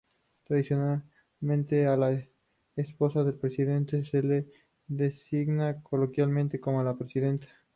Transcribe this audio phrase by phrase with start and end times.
[0.47, 2.19] Tradicionalmente a la
[2.75, 4.43] esposa del presidente se la
[4.87, 7.45] designaba coloquialmente como "la presidenta".